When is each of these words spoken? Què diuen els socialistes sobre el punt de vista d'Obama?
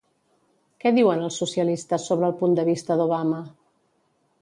Què 0.83 0.91
diuen 0.95 1.21
els 1.27 1.37
socialistes 1.43 2.09
sobre 2.13 2.29
el 2.31 2.35
punt 2.43 2.59
de 2.61 2.69
vista 2.73 3.01
d'Obama? 3.03 3.47